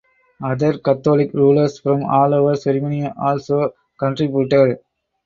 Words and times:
Other 0.43 0.79
Catholic 0.79 1.31
rulers 1.35 1.79
from 1.79 2.01
all 2.05 2.33
over 2.33 2.55
Germany 2.55 3.07
also 3.21 3.75
contributed. 3.99 4.79